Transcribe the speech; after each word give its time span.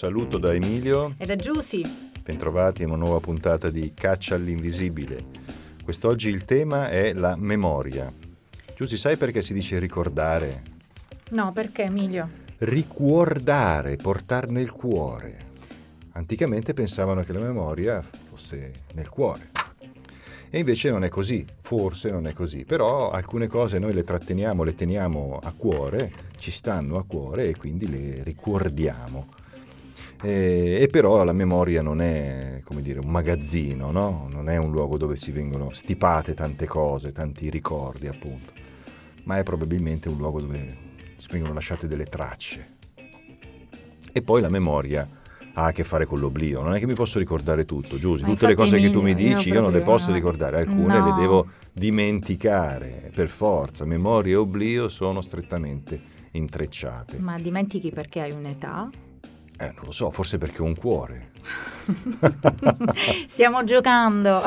saluto 0.00 0.38
da 0.38 0.54
Emilio 0.54 1.12
e 1.18 1.26
da 1.26 1.36
Giusy. 1.36 1.82
Bentrovati 2.22 2.80
in 2.80 2.88
una 2.88 2.96
nuova 2.96 3.20
puntata 3.20 3.68
di 3.68 3.92
Caccia 3.92 4.34
all'invisibile. 4.34 5.26
Quest'oggi 5.84 6.30
il 6.30 6.46
tema 6.46 6.88
è 6.88 7.12
la 7.12 7.36
memoria. 7.36 8.10
Giusy, 8.74 8.96
sai 8.96 9.18
perché 9.18 9.42
si 9.42 9.52
dice 9.52 9.78
ricordare? 9.78 10.62
No, 11.32 11.52
perché 11.52 11.82
Emilio? 11.82 12.30
Ricuordare, 12.60 13.96
portare 13.96 14.50
nel 14.50 14.72
cuore. 14.72 15.36
Anticamente 16.12 16.72
pensavano 16.72 17.22
che 17.22 17.34
la 17.34 17.40
memoria 17.40 18.02
fosse 18.30 18.72
nel 18.94 19.10
cuore. 19.10 19.50
E 20.48 20.58
invece 20.58 20.88
non 20.88 21.04
è 21.04 21.10
così, 21.10 21.44
forse 21.60 22.10
non 22.10 22.26
è 22.26 22.32
così, 22.32 22.64
però 22.64 23.10
alcune 23.10 23.48
cose 23.48 23.78
noi 23.78 23.92
le 23.92 24.04
tratteniamo, 24.04 24.62
le 24.62 24.74
teniamo 24.74 25.38
a 25.42 25.52
cuore, 25.54 26.10
ci 26.38 26.50
stanno 26.50 26.96
a 26.96 27.04
cuore 27.04 27.48
e 27.48 27.54
quindi 27.54 27.86
le 27.86 28.22
ricordiamo. 28.22 29.39
E, 30.22 30.78
e, 30.82 30.88
però 30.88 31.24
la 31.24 31.32
memoria 31.32 31.80
non 31.80 32.00
è 32.02 32.60
come 32.64 32.82
dire, 32.82 32.98
un 32.98 33.08
magazzino, 33.08 33.90
no? 33.90 34.28
non 34.30 34.48
è 34.48 34.56
un 34.56 34.70
luogo 34.70 34.96
dove 34.98 35.16
si 35.16 35.30
vengono 35.30 35.70
stipate 35.72 36.34
tante 36.34 36.66
cose, 36.66 37.12
tanti 37.12 37.48
ricordi 37.48 38.06
appunto, 38.06 38.52
ma 39.24 39.38
è 39.38 39.42
probabilmente 39.42 40.08
un 40.08 40.18
luogo 40.18 40.40
dove 40.40 40.76
si 41.16 41.28
vengono 41.30 41.54
lasciate 41.54 41.86
delle 41.86 42.04
tracce. 42.04 42.78
E 44.12 44.22
poi 44.22 44.40
la 44.40 44.48
memoria 44.48 45.08
ha 45.54 45.64
a 45.66 45.72
che 45.72 45.84
fare 45.84 46.04
con 46.04 46.18
l'oblio. 46.18 46.62
Non 46.62 46.74
è 46.74 46.78
che 46.78 46.86
mi 46.86 46.94
posso 46.94 47.18
ricordare 47.18 47.64
tutto, 47.64 47.96
Giusy. 47.96 48.24
Tutte 48.24 48.46
le 48.46 48.54
cose 48.54 48.78
che 48.78 48.90
tu 48.90 49.00
mi 49.00 49.14
dici 49.14 49.48
io, 49.48 49.54
io 49.54 49.60
non 49.60 49.72
le 49.72 49.80
posso 49.80 50.12
ricordare, 50.12 50.58
alcune 50.58 50.98
no. 50.98 51.06
le 51.06 51.20
devo 51.20 51.46
dimenticare 51.72 53.10
per 53.14 53.28
forza. 53.28 53.84
Memoria 53.84 54.34
e 54.34 54.36
oblio 54.36 54.88
sono 54.88 55.20
strettamente 55.20 56.00
intrecciate. 56.32 57.18
Ma 57.18 57.38
dimentichi 57.38 57.90
perché 57.90 58.20
hai 58.20 58.32
un'età? 58.32 58.88
Eh, 59.60 59.72
non 59.74 59.84
lo 59.84 59.92
so, 59.92 60.08
forse 60.08 60.38
perché 60.38 60.62
ho 60.62 60.64
un 60.64 60.74
cuore. 60.74 61.32
Stiamo 63.28 63.62
giocando. 63.62 64.42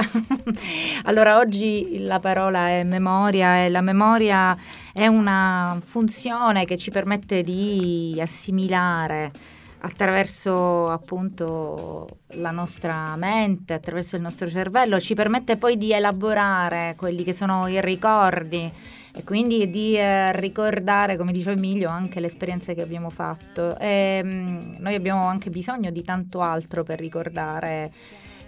allora, 1.05 1.37
oggi 1.37 1.99
la 1.99 2.19
parola 2.19 2.69
è 2.69 2.83
memoria 2.83 3.63
e 3.63 3.69
la 3.69 3.81
memoria 3.81 4.57
è 4.91 5.05
una 5.05 5.79
funzione 5.85 6.65
che 6.65 6.77
ci 6.77 6.89
permette 6.89 7.43
di 7.43 8.17
assimilare 8.19 9.31
attraverso 9.81 10.89
appunto 10.89 12.21
la 12.29 12.49
nostra 12.49 13.15
mente, 13.15 13.73
attraverso 13.73 14.15
il 14.15 14.23
nostro 14.23 14.49
cervello, 14.49 14.99
ci 14.99 15.13
permette 15.13 15.57
poi 15.57 15.77
di 15.77 15.93
elaborare 15.93 16.95
quelli 16.97 17.23
che 17.23 17.33
sono 17.33 17.67
i 17.67 17.79
ricordi 17.81 18.71
e 19.15 19.23
quindi 19.23 19.69
di 19.69 19.95
eh, 19.95 20.31
ricordare, 20.39 21.17
come 21.17 21.31
dice 21.31 21.51
Emilio, 21.51 21.87
anche 21.89 22.19
le 22.19 22.27
esperienze 22.27 22.73
che 22.73 22.81
abbiamo 22.81 23.11
fatto. 23.11 23.77
E, 23.77 24.21
mh, 24.23 24.29
mm, 24.29 24.75
noi 24.79 24.95
abbiamo 24.95 25.25
anche 25.27 25.51
bisogno 25.51 25.91
di 25.91 26.03
tanto 26.03 26.41
altro 26.41 26.83
per 26.83 26.99
ricordare. 26.99 27.91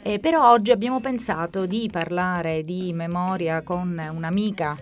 Eh, 0.02 0.20
però 0.20 0.52
oggi 0.52 0.72
abbiamo 0.72 1.00
pensato 1.00 1.66
di 1.66 1.88
parlare 1.92 2.64
di 2.64 2.94
memoria 2.94 3.62
con 3.62 4.00
un'amica 4.14 4.78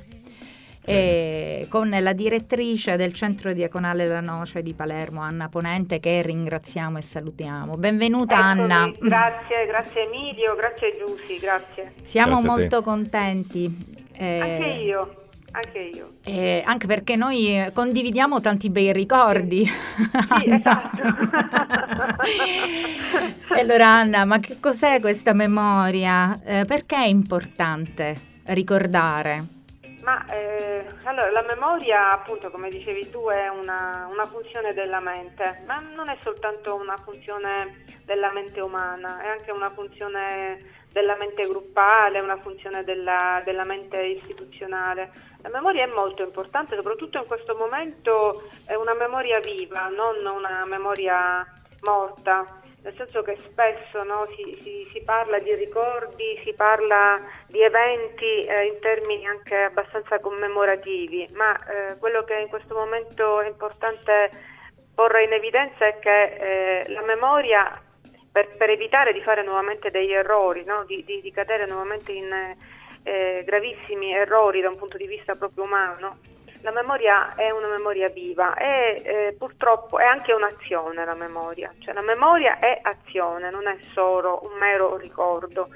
e 0.86 1.66
con 1.70 1.90
la 1.90 2.12
direttrice 2.12 2.98
del 2.98 3.14
centro 3.14 3.54
diaconale 3.54 4.06
La 4.06 4.20
Noce 4.20 4.62
di 4.62 4.74
Palermo, 4.74 5.22
Anna 5.22 5.48
Ponente, 5.48 6.00
che 6.00 6.22
ringraziamo 6.22 6.98
e 6.98 7.02
salutiamo. 7.02 7.78
Benvenuta 7.78 8.36
Eccomi, 8.36 8.62
Anna. 8.62 8.92
Grazie, 9.00 9.66
grazie 9.66 10.08
Emilio, 10.08 10.56
grazie 10.56 10.98
Giussi, 10.98 11.40
grazie. 11.40 11.94
Siamo 12.04 12.42
grazie 12.42 12.50
molto 12.50 12.82
contenti. 12.82 14.02
Eh, 14.12 14.40
anche 14.40 14.78
io. 14.80 15.23
Anche 15.56 15.80
io. 15.80 16.14
Eh, 16.24 16.64
anche 16.66 16.88
perché 16.88 17.16
noi 17.16 17.64
condividiamo 17.74 18.42
tanti 18.42 18.72
bei 18.72 18.92
ricordi. 18.92 19.64
Sì, 19.66 20.50
esatto. 20.50 20.98
allora 23.50 23.88
Anna, 23.88 24.26
ma 24.26 24.40
che 24.40 24.58
cos'è 24.60 25.00
questa 25.00 25.34
memoria? 25.34 26.40
Eh, 26.44 26.66
perché 26.66 26.96
è 26.96 27.06
importante 27.06 28.16
ricordare? 28.46 29.62
Ma 30.04 30.26
eh, 30.26 30.86
allora, 31.04 31.30
la 31.32 31.46
memoria, 31.48 32.10
appunto, 32.10 32.50
come 32.50 32.70
dicevi 32.70 33.10
tu, 33.10 33.30
è 33.30 33.48
una, 33.48 34.10
una, 34.12 34.26
funzione 34.26 34.74
della 34.74 35.00
mente, 35.00 35.62
ma 35.66 35.80
non 35.80 36.10
è 36.10 36.18
soltanto 36.24 36.76
una 36.76 36.98
funzione 36.98 37.86
della 38.04 38.30
mente 38.34 38.60
umana, 38.60 39.22
è 39.22 39.28
anche 39.28 39.52
una 39.52 39.70
funzione 39.70 40.83
della 40.94 41.18
mente 41.18 41.44
gruppale, 41.44 42.22
una 42.22 42.38
funzione 42.38 42.86
della, 42.86 43.42
della 43.44 43.66
mente 43.66 44.02
istituzionale. 44.02 45.12
La 45.42 45.50
memoria 45.50 45.84
è 45.84 45.88
molto 45.88 46.24
importante, 46.24 46.76
soprattutto 46.76 47.18
in 47.18 47.26
questo 47.26 47.56
momento 47.56 48.44
è 48.66 48.76
una 48.76 48.94
memoria 48.94 49.40
viva, 49.40 49.90
non 49.90 50.26
una 50.26 50.64
memoria 50.66 51.46
morta 51.82 52.62
nel 52.84 52.94
senso 52.98 53.22
che 53.22 53.38
spesso 53.50 54.04
no, 54.04 54.28
si, 54.36 54.60
si, 54.62 54.90
si, 54.92 55.02
parla 55.04 55.40
di 55.40 55.56
ricordi, 55.56 56.38
si 56.44 56.54
parla 56.54 57.18
di 57.48 57.62
eventi 57.62 58.42
eh, 58.42 58.66
in 58.66 58.80
termini 58.82 59.26
anche 59.26 59.56
abbastanza 59.56 60.20
commemorativi, 60.20 61.30
ma 61.34 61.56
eh, 61.56 61.98
quello 61.98 62.26
che 62.26 62.36
in 62.36 62.50
questo 62.50 62.76
momento 62.76 63.40
è 63.40 63.48
importante 63.48 64.32
porre 64.94 65.24
in 65.24 65.32
evidenza 65.32 65.88
è 65.88 65.98
che 66.00 66.24
eh, 66.82 66.90
la 66.90 67.02
memoria, 67.04 67.82
per, 68.34 68.58
per, 68.58 68.70
evitare 68.72 69.14
di 69.14 69.22
fare 69.22 69.44
nuovamente 69.44 69.92
degli 69.92 70.12
errori, 70.12 70.66
no, 70.66 70.84
di, 70.86 71.04
di, 71.06 71.22
di, 71.22 71.32
cadere 71.32 71.68
nuovamente 71.68 72.12
in 72.12 72.56
eh, 73.04 73.44
gravissimi 73.46 74.14
errori 74.14 74.60
da 74.60 74.70
un 74.70 74.78
punto 74.78 74.98
di 74.98 75.08
vista 75.08 75.36
proprio 75.36 75.64
umano, 75.64 76.18
la 76.64 76.72
memoria 76.72 77.36
è 77.36 77.52
una 77.52 77.68
memoria 77.68 78.08
viva 78.10 78.56
e 78.56 79.02
eh, 79.04 79.36
purtroppo 79.38 80.00
è 80.00 80.06
anche 80.06 80.34
un'azione 80.34 81.06
la 81.06 81.14
memoria, 81.14 81.72
cioè 81.80 81.94
la 81.94 82.02
memoria 82.02 82.58
è 82.58 82.80
azione, 82.82 83.52
non 83.52 83.68
è 83.68 83.76
solo 83.92 84.40
un 84.44 84.58
mero 84.58 84.96
ricordo. 84.98 85.68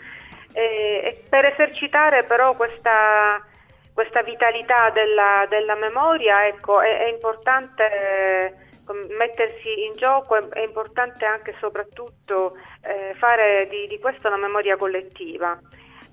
E, 0.54 1.02
e 1.04 1.24
per 1.30 1.46
esercitare 1.46 2.24
però 2.24 2.56
questa, 2.56 3.46
questa 3.94 4.24
vitalità 4.24 4.90
della, 4.90 5.46
della 5.50 5.76
memoria 5.76 6.48
ecco, 6.48 6.80
è, 6.80 7.00
è, 7.00 7.10
importante 7.10 7.84
eh, 7.84 8.54
mettersi 8.94 9.84
in 9.86 9.94
gioco, 9.96 10.36
è, 10.52 10.62
importante 10.62 11.26
anche 11.26 11.52
e 11.52 11.56
soprattutto 11.60 12.56
eh, 12.82 13.14
fare 13.18 13.68
di, 13.70 13.88
di 13.88 14.00
questa 14.00 14.28
una 14.28 14.38
memoria 14.38 14.78
collettiva. 14.78 15.60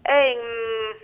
In, 0.07 0.39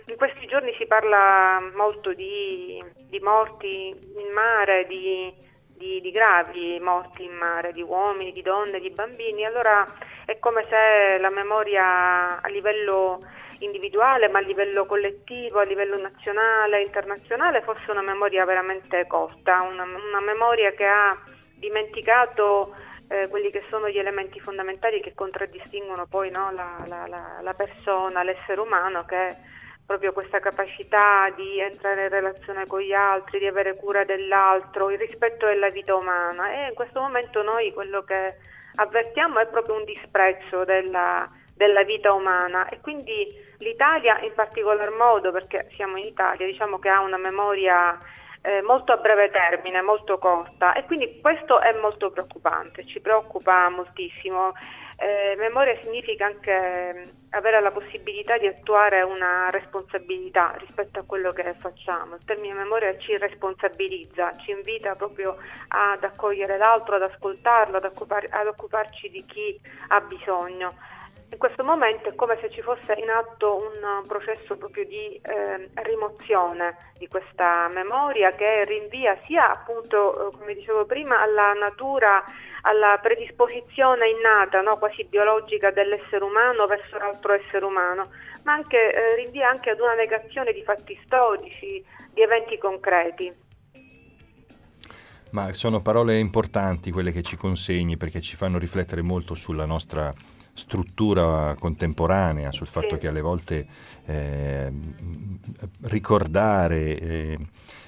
in, 0.05 0.15
questi 0.15 0.45
giorni 0.45 0.73
si 0.77 0.85
parla 0.85 1.59
molto 1.75 2.13
di, 2.13 2.83
di 2.95 3.19
morti 3.19 3.87
in 3.89 4.31
mare, 4.31 4.85
di, 4.85 5.33
di, 5.65 5.99
di, 6.01 6.11
gravi 6.11 6.79
morti 6.79 7.23
in 7.23 7.33
mare, 7.33 7.73
di 7.73 7.81
uomini, 7.81 8.31
di 8.31 8.43
donne, 8.43 8.79
di 8.79 8.91
bambini. 8.91 9.43
Allora 9.43 9.83
è 10.25 10.37
come 10.37 10.67
se 10.69 11.17
la 11.17 11.31
memoria 11.31 12.41
a 12.41 12.47
livello 12.49 13.21
individuale, 13.59 14.27
ma 14.27 14.39
a 14.39 14.41
livello 14.41 14.85
collettivo, 14.85 15.59
a 15.59 15.63
livello 15.63 15.99
nazionale, 15.99 16.81
internazionale, 16.81 17.61
fosse 17.61 17.89
una 17.89 18.01
memoria 18.01 18.45
veramente 18.45 19.07
corta, 19.07 19.61
una, 19.63 19.83
una 19.83 20.21
memoria 20.21 20.71
che 20.71 20.85
ha 20.85 21.17
dimenticato 21.61 22.73
eh, 23.07 23.27
quelli 23.29 23.51
che 23.51 23.63
sono 23.69 23.87
gli 23.87 23.99
elementi 23.99 24.39
fondamentali 24.39 24.99
che 24.99 25.13
contraddistinguono 25.13 26.07
poi 26.07 26.31
no, 26.31 26.51
la, 26.51 26.75
la, 26.87 27.05
la, 27.07 27.39
la, 27.41 27.53
persona, 27.53 28.23
l'essere 28.23 28.59
umano, 28.59 29.05
che 29.05 29.27
è 29.27 29.37
proprio 29.85 30.11
questa 30.11 30.39
capacità 30.39 31.29
di 31.35 31.59
entrare 31.59 32.03
in 32.03 32.09
relazione 32.09 32.65
con 32.65 32.81
gli 32.81 32.93
altri, 32.93 33.39
di 33.39 33.47
avere 33.47 33.75
cura 33.75 34.03
dell'altro, 34.03 34.89
il 34.89 34.97
rispetto 34.97 35.45
della 35.45 35.69
vita 35.69 35.95
umana. 35.95 36.51
E 36.51 36.67
in 36.69 36.73
questo 36.73 36.99
momento 36.99 37.43
noi 37.43 37.71
quello 37.73 38.01
che 38.03 38.37
avvertiamo 38.75 39.39
è 39.39 39.47
proprio 39.47 39.75
un 39.75 39.83
disprezzo 39.83 40.63
della, 40.63 41.29
della 41.53 41.83
vita 41.83 42.13
umana 42.13 42.69
e 42.69 42.79
quindi 42.79 43.27
l'Italia 43.59 44.19
in 44.21 44.33
particolar 44.33 44.89
modo, 44.91 45.31
perché 45.31 45.67
siamo 45.75 45.97
in 45.97 46.05
Italia, 46.05 46.45
diciamo 46.45 46.79
che 46.79 46.89
ha 46.89 47.01
una 47.01 47.17
memoria 47.17 47.99
eh, 48.41 48.61
molto 48.61 48.91
a 48.91 48.97
breve 48.97 49.29
termine, 49.29 49.81
molto 49.81 50.17
corta 50.17 50.73
e 50.73 50.83
quindi 50.85 51.19
questo 51.21 51.59
è 51.59 51.73
molto 51.73 52.09
preoccupante, 52.09 52.85
ci 52.85 52.99
preoccupa 52.99 53.69
moltissimo. 53.69 54.53
Eh, 54.97 55.35
memoria 55.35 55.75
significa 55.81 56.25
anche 56.27 56.93
mm, 56.93 57.09
avere 57.31 57.59
la 57.59 57.71
possibilità 57.71 58.37
di 58.37 58.45
attuare 58.45 59.01
una 59.01 59.49
responsabilità 59.49 60.53
rispetto 60.57 60.99
a 60.99 61.03
quello 61.03 61.31
che 61.31 61.55
facciamo. 61.59 62.15
Il 62.15 62.25
termine 62.25 62.53
memoria 62.53 62.95
ci 62.97 63.17
responsabilizza, 63.17 64.35
ci 64.37 64.51
invita 64.51 64.93
proprio 64.93 65.37
ad 65.69 66.03
accogliere 66.03 66.57
l'altro, 66.57 66.95
ad 66.95 67.03
ascoltarlo, 67.03 67.77
ad, 67.77 67.85
occupar- 67.85 68.27
ad 68.31 68.47
occuparci 68.47 69.09
di 69.09 69.25
chi 69.25 69.59
ha 69.87 70.01
bisogno. 70.01 70.75
In 71.31 71.37
questo 71.37 71.63
momento 71.63 72.09
è 72.09 72.15
come 72.15 72.37
se 72.41 72.49
ci 72.51 72.61
fosse 72.61 72.91
in 72.99 73.09
atto 73.09 73.55
un 73.55 74.05
processo 74.05 74.57
proprio 74.57 74.85
di 74.85 75.15
eh, 75.15 75.69
rimozione 75.83 76.91
di 76.97 77.07
questa 77.07 77.69
memoria 77.69 78.35
che 78.35 78.65
rinvia 78.65 79.17
sia 79.25 79.49
appunto, 79.49 80.27
eh, 80.27 80.37
come 80.37 80.53
dicevo 80.53 80.85
prima, 80.85 81.21
alla 81.21 81.53
natura, 81.53 82.21
alla 82.63 82.99
predisposizione 83.01 84.09
innata, 84.09 84.59
no, 84.59 84.77
quasi 84.77 85.05
biologica 85.05 85.71
dell'essere 85.71 86.21
umano 86.21 86.67
verso 86.67 86.97
l'altro 86.97 87.31
essere 87.31 87.63
umano, 87.63 88.09
ma 88.43 88.51
anche, 88.51 88.93
eh, 88.93 89.15
rinvia 89.15 89.47
anche 89.47 89.69
ad 89.69 89.79
una 89.79 89.93
negazione 89.93 90.51
di 90.51 90.63
fatti 90.63 90.99
storici, 91.05 91.81
di 92.11 92.21
eventi 92.21 92.57
concreti. 92.57 93.33
Ma 95.31 95.53
sono 95.53 95.81
parole 95.81 96.19
importanti 96.19 96.91
quelle 96.91 97.13
che 97.13 97.21
ci 97.21 97.37
consegni 97.37 97.95
perché 97.95 98.19
ci 98.19 98.35
fanno 98.35 98.59
riflettere 98.59 99.01
molto 99.01 99.33
sulla 99.33 99.65
nostra 99.65 100.13
struttura 100.53 101.55
contemporanea, 101.57 102.51
sul 102.51 102.67
fatto 102.67 102.95
sì. 102.95 103.01
che 103.01 103.07
alle 103.07 103.21
volte 103.21 103.67
eh, 104.05 104.71
ricordare, 105.81 106.99
eh, 106.99 107.37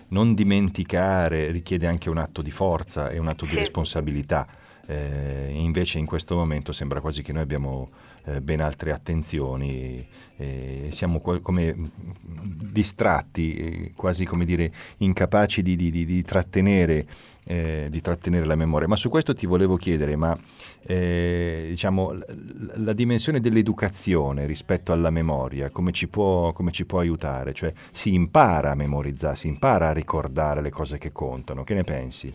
non 0.10 0.34
dimenticare 0.34 1.52
richiede 1.52 1.88
anche 1.88 2.10
un 2.10 2.18
atto 2.18 2.42
di 2.42 2.52
forza 2.52 3.10
e 3.10 3.18
un 3.18 3.28
atto 3.28 3.46
sì. 3.46 3.52
di 3.52 3.58
responsabilità. 3.58 4.48
Eh, 4.86 5.52
invece 5.54 5.98
in 5.98 6.06
questo 6.06 6.36
momento 6.36 6.74
sembra 6.74 7.00
quasi 7.00 7.22
che 7.22 7.32
noi 7.32 7.42
abbiamo 7.42 7.90
eh, 8.26 8.42
ben 8.42 8.62
altre 8.62 8.92
attenzioni, 8.92 10.06
eh, 10.38 10.90
siamo 10.92 11.20
co- 11.20 11.40
come 11.40 11.76
distratti, 12.22 13.56
eh, 13.56 13.92
quasi 13.96 14.26
come 14.26 14.46
dire 14.46 14.72
incapaci 14.98 15.62
di, 15.62 15.76
di, 15.76 15.92
di, 15.92 16.06
di 16.06 16.22
trattenere, 16.22 17.06
eh, 17.46 17.88
di, 17.90 18.02
trattenere, 18.02 18.46
la 18.46 18.56
memoria. 18.56 18.88
Ma 18.88 18.96
su 18.96 19.10
questo 19.10 19.34
ti 19.34 19.46
volevo 19.46 19.76
chiedere, 19.76 20.16
ma 20.16 20.38
eh, 20.86 21.63
diciamo, 21.74 22.16
la, 22.76 22.94
dimensione 22.94 23.40
dell'educazione 23.40 24.46
rispetto 24.46 24.92
alla 24.92 25.10
memoria, 25.10 25.70
come 25.70 25.92
ci, 25.92 26.08
può, 26.08 26.54
come 26.54 26.72
ci 26.72 26.86
può 26.86 27.00
aiutare? 27.00 27.54
Cioè 27.54 27.74
si 27.92 28.14
impara 28.14 28.72
a 28.72 28.76
memorizzare, 28.76 29.36
si 29.36 29.48
impara 29.48 29.90
a 29.90 29.94
ricordare 29.94 30.62
le 30.62 30.70
cose 30.70 30.98
che 30.98 31.12
contano, 31.12 31.64
che 31.64 31.74
ne 31.74 31.84
pensi? 31.84 32.34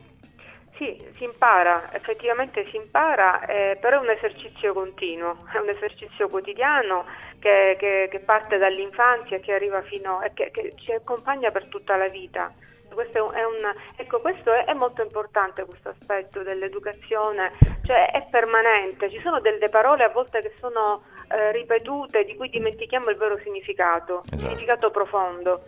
Sì, 0.77 1.01
si 1.17 1.25
impara, 1.25 1.93
effettivamente 1.93 2.65
si 2.67 2.77
impara, 2.77 3.45
eh, 3.47 3.79
però 3.81 3.99
è 3.99 4.03
un 4.03 4.11
esercizio 4.11 4.73
continuo, 4.73 5.45
è 5.55 5.59
un 5.59 5.69
esercizio 5.69 6.29
quotidiano 6.29 7.05
che, 7.39 7.77
che, 7.79 8.09
che 8.11 8.19
parte 8.21 8.59
dall'infanzia 8.59 9.39
che 9.39 9.53
arriva 9.53 9.83
fino 9.83 10.21
e 10.23 10.33
che, 10.35 10.51
che, 10.53 10.75
ci 10.77 10.93
accompagna 10.93 11.51
per 11.51 11.67
tutta 11.67 11.97
la 11.97 12.09
vita. 12.09 12.53
Questo 12.99 13.31
è, 13.31 13.45
un, 13.45 13.55
ecco, 13.95 14.19
questo 14.19 14.53
è, 14.53 14.65
è, 14.65 14.75
molto 14.75 15.03
importante 15.03 15.65
questo 15.65 15.91
aspetto 15.91 16.43
dell'educazione, 16.43 17.53
cioè 17.85 18.11
è 18.11 18.27
permanente, 18.29 19.09
ci 19.09 19.21
sono 19.21 19.39
delle 19.39 19.69
parole 19.69 20.03
a 20.03 20.09
volte 20.09 20.43
che 20.43 20.53
sono 20.59 21.05
eh, 21.29 21.53
ripetute 21.53 22.25
di 22.25 22.35
cui 22.35 22.49
dimentichiamo 22.51 23.09
il 23.11 23.17
vero 23.17 23.39
significato, 23.39 24.23
esatto. 24.25 24.35
il 24.35 24.41
significato 24.41 24.91
profondo 24.91 25.63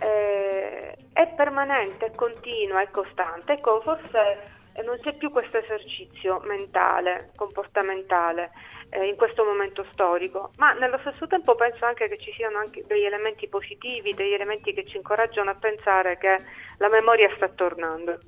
eh, 0.00 0.96
è 1.12 1.28
permanente, 1.36 2.06
è 2.06 2.14
continua, 2.16 2.82
è 2.82 2.90
costante. 2.90 3.52
Ecco, 3.52 3.80
forse 3.82 4.61
non 4.84 4.98
c'è 5.02 5.14
più 5.14 5.30
questo 5.30 5.58
esercizio 5.58 6.40
mentale, 6.44 7.32
comportamentale 7.36 8.50
eh, 8.90 9.06
in 9.06 9.16
questo 9.16 9.44
momento 9.44 9.84
storico, 9.92 10.52
ma 10.56 10.72
nello 10.72 10.98
stesso 10.98 11.26
tempo 11.26 11.54
penso 11.54 11.84
anche 11.84 12.08
che 12.08 12.18
ci 12.18 12.32
siano 12.32 12.58
anche 12.58 12.84
degli 12.86 13.04
elementi 13.04 13.48
positivi, 13.48 14.14
degli 14.14 14.32
elementi 14.32 14.72
che 14.72 14.86
ci 14.86 14.96
incoraggiano 14.96 15.50
a 15.50 15.54
pensare 15.54 16.16
che 16.18 16.36
la 16.78 16.88
memoria 16.88 17.30
sta 17.36 17.48
tornando. 17.48 18.18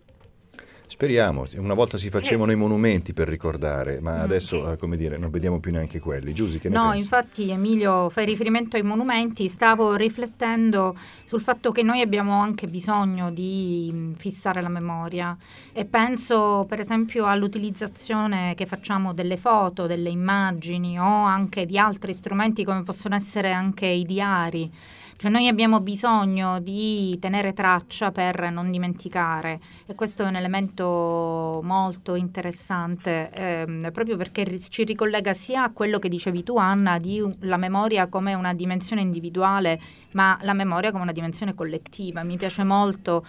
Speriamo, 0.86 1.46
una 1.56 1.74
volta 1.74 1.96
si 1.96 2.10
facevano 2.10 2.50
sì. 2.50 2.56
i 2.56 2.60
monumenti 2.60 3.14
per 3.14 3.26
ricordare, 3.26 4.00
ma 4.00 4.18
mm, 4.18 4.20
adesso, 4.20 4.70
sì. 4.70 4.78
come 4.78 4.96
dire, 4.96 5.16
non 5.16 5.30
vediamo 5.30 5.58
più 5.58 5.72
neanche 5.72 5.98
quelli. 5.98 6.34
Giusy, 6.34 6.58
che 6.58 6.68
ne 6.68 6.76
No, 6.76 6.82
pensi? 6.90 6.98
infatti 6.98 7.50
Emilio, 7.50 8.10
fai 8.10 8.26
riferimento 8.26 8.76
ai 8.76 8.82
monumenti, 8.82 9.48
stavo 9.48 9.96
riflettendo 9.96 10.94
sul 11.24 11.40
fatto 11.40 11.72
che 11.72 11.82
noi 11.82 12.00
abbiamo 12.02 12.38
anche 12.38 12.66
bisogno 12.66 13.30
di 13.32 13.90
mm, 13.92 14.12
fissare 14.14 14.60
la 14.60 14.68
memoria 14.68 15.36
e 15.72 15.84
penso 15.86 16.66
per 16.68 16.80
esempio 16.80 17.26
all'utilizzazione 17.26 18.54
che 18.54 18.66
facciamo 18.66 19.14
delle 19.14 19.38
foto, 19.38 19.86
delle 19.86 20.10
immagini 20.10 21.00
o 21.00 21.04
anche 21.04 21.64
di 21.66 21.78
altri 21.78 22.12
strumenti 22.12 22.62
come 22.62 22.82
possono 22.82 23.14
essere 23.14 23.52
anche 23.52 23.86
i 23.86 24.04
diari 24.04 24.70
cioè 25.16 25.30
noi 25.30 25.48
abbiamo 25.48 25.80
bisogno 25.80 26.60
di 26.60 27.16
tenere 27.20 27.52
traccia 27.52 28.10
per 28.10 28.50
non 28.50 28.70
dimenticare 28.70 29.60
e 29.86 29.94
questo 29.94 30.24
è 30.24 30.26
un 30.26 30.36
elemento 30.36 31.60
molto 31.62 32.14
interessante 32.14 33.30
ehm, 33.32 33.90
proprio 33.92 34.16
perché 34.16 34.58
ci 34.58 34.84
ricollega 34.84 35.32
sia 35.34 35.64
a 35.64 35.72
quello 35.72 35.98
che 35.98 36.08
dicevi 36.08 36.42
tu 36.42 36.56
Anna 36.56 36.98
di 36.98 37.22
la 37.40 37.56
memoria 37.56 38.08
come 38.08 38.34
una 38.34 38.54
dimensione 38.54 39.02
individuale 39.02 39.80
ma 40.14 40.38
la 40.42 40.52
memoria 40.52 40.90
come 40.90 41.02
una 41.02 41.12
dimensione 41.12 41.54
collettiva. 41.54 42.22
Mi 42.22 42.36
piace 42.36 42.64
molto 42.64 43.24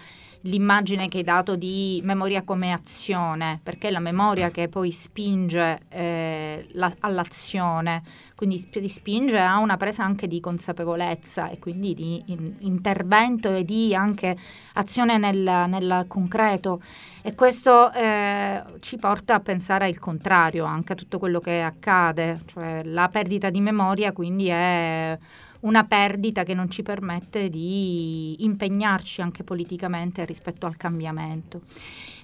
l'immagine 0.45 1.07
che 1.07 1.17
hai 1.17 1.23
dato 1.23 1.55
di 1.55 2.01
memoria 2.03 2.43
come 2.43 2.71
azione, 2.71 3.59
perché 3.61 3.87
è 3.87 3.91
la 3.91 3.99
memoria 3.99 4.51
che 4.51 4.67
poi 4.67 4.91
spinge 4.91 5.81
eh, 5.89 6.67
la, 6.73 6.93
all'azione, 6.99 8.03
quindi 8.35 8.59
sp- 8.59 8.83
spinge 8.85 9.39
a 9.39 9.57
una 9.57 9.77
presa 9.77 10.03
anche 10.03 10.27
di 10.27 10.39
consapevolezza 10.39 11.49
e 11.49 11.57
quindi 11.57 11.93
di 11.93 12.23
in- 12.27 12.55
intervento 12.59 13.53
e 13.53 13.63
di 13.63 13.95
anche 13.95 14.37
azione 14.73 15.17
nel, 15.17 15.65
nel 15.67 16.05
concreto. 16.07 16.81
E 17.21 17.33
questo 17.33 17.91
eh, 17.91 18.63
ci 18.81 18.97
porta 18.97 19.35
a 19.35 19.39
pensare 19.39 19.85
al 19.85 19.97
contrario, 19.97 20.65
anche 20.65 20.93
a 20.93 20.95
tutto 20.95 21.17
quello 21.17 21.39
che 21.39 21.61
accade, 21.61 22.41
cioè 22.45 22.83
la 22.83 23.09
perdita 23.09 23.49
di 23.49 23.61
memoria 23.61 24.11
quindi 24.11 24.47
è 24.47 25.17
una 25.61 25.85
perdita 25.85 26.43
che 26.43 26.53
non 26.53 26.69
ci 26.69 26.83
permette 26.83 27.49
di 27.49 28.43
impegnarci 28.43 29.21
anche 29.21 29.43
politicamente 29.43 30.25
rispetto 30.25 30.65
al 30.65 30.77
cambiamento. 30.77 31.61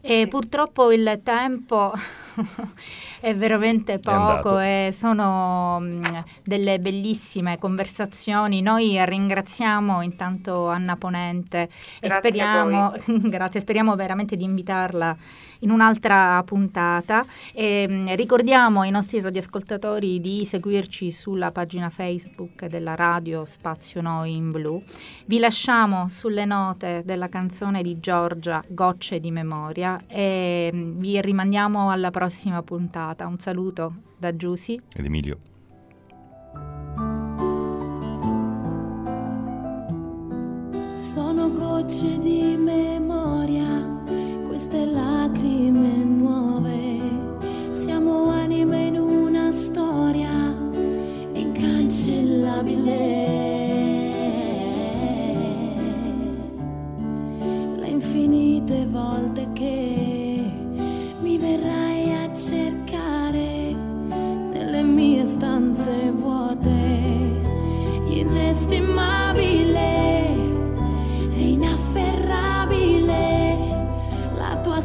E 0.02 0.28
purtroppo 0.28 0.92
il 0.92 1.22
tempo 1.24 1.94
è 3.22 3.36
veramente 3.36 4.00
poco 4.00 4.58
è 4.58 4.88
e 4.88 4.92
sono 4.92 5.80
mh, 5.80 6.24
delle 6.44 6.80
bellissime 6.80 7.60
conversazioni. 7.60 8.62
Noi 8.62 9.04
ringraziamo 9.04 10.02
intanto 10.02 10.68
Anna 10.68 10.96
Ponente 10.96 11.70
grazie 12.00 12.00
e 12.00 12.10
speriamo, 12.10 12.94
grazie, 13.30 13.60
speriamo 13.60 13.96
veramente 13.96 14.36
di 14.36 14.44
invitarla 14.44 15.16
in 15.60 15.70
un'altra 15.70 16.42
puntata. 16.44 17.24
E, 17.54 17.88
mh, 17.88 18.16
ricordiamo 18.16 18.82
ai 18.82 18.92
nostri 18.92 19.22
radioascoltatori 19.22 20.20
di 20.20 20.46
seguirci 20.46 21.12
sulla 21.12 21.52
pagina 21.52 21.90
Facebook 21.90 22.66
della 22.66 22.96
radio 22.96 23.46
Spazio 23.46 24.02
Noi 24.02 24.36
in 24.36 24.52
Blu. 24.52 24.82
Vi 25.26 25.38
lasciamo 25.38 26.10
sulle 26.10 26.46
note 26.46 27.04
della 27.06 27.30
canzone 27.30 27.82
di 27.84 28.00
Giorgia 28.00 28.64
Gocce 28.68 29.20
di 29.20 29.30
Memoria 29.32 29.91
e 30.08 30.70
mm, 30.74 31.00
vi 31.00 31.22
rimandiamo 31.22 31.90
alla 31.90 32.12
prossima 32.12 32.62
puntata. 32.62 33.26
Un 33.28 33.40
saluto 33.40 33.94
da 34.18 34.36
Giusy 34.36 34.78
ed 34.94 35.06
Emilio. 35.06 35.40
Sono 40.96 41.50
gocce 41.52 42.20
di 42.20 42.56
memoria, 42.58 44.04
queste 44.48 44.86
lacrime 44.86 46.04
nuove. 46.04 47.00
Siamo 47.72 48.30
anime 48.30 48.86
in 48.86 48.98
una 48.98 49.52
storia 49.52 50.30
incancellabile. 51.34 53.41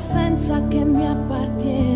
Assenza 0.07 0.65
che 0.69 0.85
mi 0.85 1.05
appartiene. 1.05 1.96